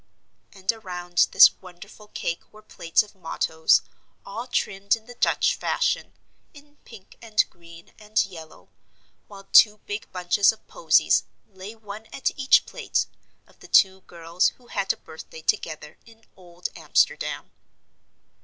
And 0.51 0.71
around 0.71 1.27
this 1.31 1.51
wonderful 1.61 2.07
cake 2.07 2.51
were 2.51 2.63
plates 2.63 3.03
of 3.03 3.13
mottoes, 3.13 3.83
all 4.25 4.47
trimmed 4.47 4.95
in 4.95 5.05
the 5.05 5.13
Dutch 5.13 5.53
fashion 5.53 6.13
in 6.55 6.77
pink 6.85 7.17
and 7.21 7.45
green 7.51 7.93
and 7.99 8.25
yellow 8.25 8.69
while 9.27 9.43
two 9.51 9.77
big 9.85 10.11
bunches 10.11 10.51
of 10.51 10.67
posies, 10.67 11.25
lay 11.53 11.75
one 11.75 12.07
at 12.07 12.31
each 12.35 12.65
plate, 12.65 13.05
of 13.45 13.59
the 13.59 13.67
two 13.67 14.01
girls 14.07 14.47
who 14.57 14.65
had 14.73 14.91
a 14.91 14.97
birthday 14.97 15.43
together 15.43 15.99
in 16.07 16.25
Old 16.35 16.69
Amsterdam. 16.75 17.51